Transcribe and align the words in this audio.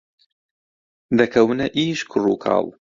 دەکەونە 1.19 1.65
ئیش 1.77 1.99
کوڕ 2.11 2.25
و 2.29 2.35
کاڵ 2.43 2.65